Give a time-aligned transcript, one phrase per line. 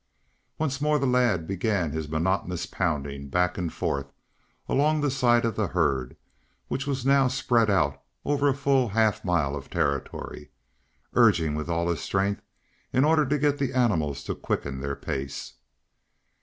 [0.57, 4.11] Once more the lad began his monotonous pounding back and forth
[4.67, 6.17] along the side of the herd
[6.69, 10.49] which was now spread out over a full half mile of territory,
[11.13, 12.41] urging with all his strength
[12.91, 15.53] in order to get the animals to quicken their pace.